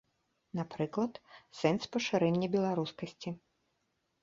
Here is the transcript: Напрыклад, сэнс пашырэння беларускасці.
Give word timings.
Напрыклад, 0.59 1.13
сэнс 1.59 1.83
пашырэння 1.97 2.51
беларускасці. 2.57 3.29